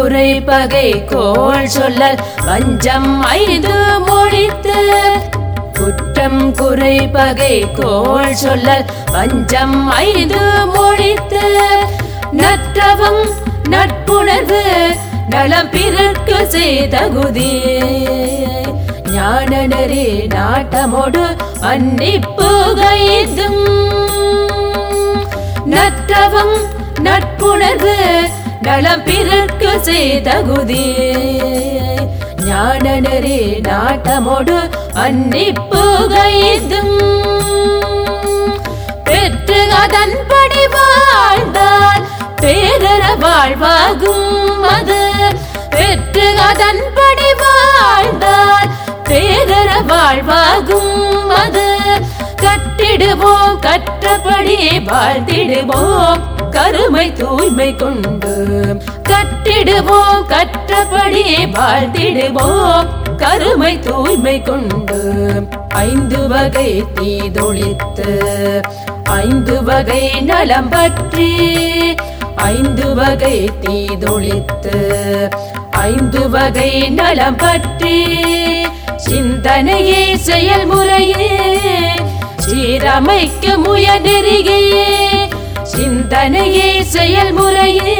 குறை 0.00 0.40
பகை 0.40 1.04
கோள் 1.04 1.68
சொல்லல் 1.78 2.18
வஞ்சம் 2.44 3.22
ஐந்து 3.22 3.74
மொழித்து. 4.06 4.74
குற்றம் 5.72 6.54
குறை 6.54 7.08
பகை 7.08 7.70
கோள் 7.70 8.34
சொல்லல் 8.44 8.84
வஞ்சம் 9.12 9.88
ஐந்து 9.88 10.40
மொழித்து. 10.74 11.58
நற்றவம் 12.32 13.28
நட்புணர்வு 13.68 14.96
நலம் 15.28 15.70
பிறர்க்கு 15.70 16.46
செய்தகுதி. 16.46 17.60
ஞான 19.12 19.66
நெறி 19.66 20.26
நாட்டமோடு 20.26 21.36
மன்னிப்புகைதும் 21.60 23.62
நற்றவம் 25.70 26.56
நட்புணர்வு 27.00 28.19
நலம் 28.70 29.02
பிறர்க்கு 29.04 29.80
செய்தகுதி 29.80 30.84
ஞான 32.44 32.98
நாட்டமோடு 33.68 34.70
மன்னிப்பு 34.94 36.08
கைதும் 36.10 36.96
பெற்று 39.04 39.72
அதன்படி 39.72 40.66
வாழ்ந்தால் 40.66 42.04
பேரர 42.40 43.02
வாழ்வாகும் 43.20 44.60
அது. 44.60 45.00
பெற்று 45.70 46.38
அதன்படி 46.38 47.28
வாழ்ந்தால் 47.42 48.68
பேரர 49.04 49.70
வாழ்வாகும் 49.88 51.28
அது. 51.28 51.68
கட்டிடுவோம் 52.42 53.58
கற்றபடி 53.60 54.60
வாழ்ந்திடுவோம். 54.84 56.39
கருமை 56.52 57.06
தூய்மை 57.18 57.68
கொண்டு 57.74 58.32
கட்டிடுவோம் 59.10 60.22
கற்றபடி 60.28 61.24
வாழ்த்திடுவோம் 61.54 62.88
கருமை 63.22 63.72
தூய்மை 63.78 64.36
கொண்டு 64.42 65.00
ஐந்து 65.80 66.20
வகை 66.28 66.70
தீதொழித்து 66.96 68.10
ஐந்து 69.18 69.56
வகை 69.62 70.02
நலம் 70.22 70.70
பற்றி 70.70 71.30
ஐந்து 72.48 72.88
வகை 72.94 73.36
தீதொழித்து 73.60 74.76
ஐந்து 75.82 76.22
வகை 76.28 76.70
நலம் 76.90 77.38
பற்றி 77.38 77.96
சிந்தனையே 79.04 80.02
செயல்முறையே 80.26 81.28
சீரமைக்க 82.44 83.56
முயனெறிகையே 83.58 84.59
சிந்தனையே 86.20 86.70
செயல்முறையே 86.94 87.92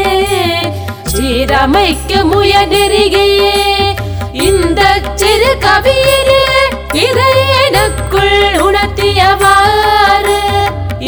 சீரமைக்க 1.13 2.11
முயனெறிகையே 2.31 3.53
இந்த 4.47 4.81
சிறு 5.15 5.53
கவியிலே 5.65 6.43
இதை 7.05 7.31
எனக்குள் 7.63 8.37
உணர்த்தியவாறு. 8.67 10.37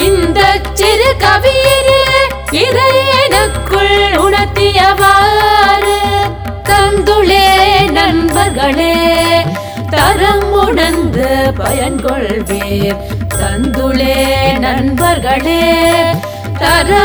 இந்த 0.06 0.40
சிறு 0.72 1.10
கவியிலே 1.24 2.00
இதை 2.62 2.88
எனக்குள் 3.20 3.94
உணர்த்தியவாறு. 4.24 5.98
தந்துளே 6.70 7.46
நண்பர்களே 7.90 8.96
தரம் 9.90 10.50
உணர்ந்து 10.64 11.28
பயன் 11.60 12.00
கொள்வீர். 12.06 13.00
தந்துளே 13.40 14.18
நண்பர்களே 14.58 15.62
தரம் 16.62 17.01